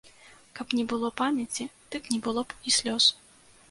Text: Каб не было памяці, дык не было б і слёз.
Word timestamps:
Каб 0.59 0.73
не 0.79 0.85
было 0.93 1.13
памяці, 1.21 1.69
дык 1.97 2.03
не 2.15 2.19
было 2.29 2.41
б 2.51 2.61
і 2.69 2.79
слёз. 2.81 3.17